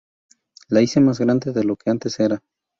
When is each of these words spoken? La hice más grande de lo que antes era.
La 0.69 0.81
hice 0.81 0.99
más 0.99 1.19
grande 1.19 1.53
de 1.53 1.63
lo 1.63 1.75
que 1.75 1.91
antes 1.91 2.19
era. 2.19 2.41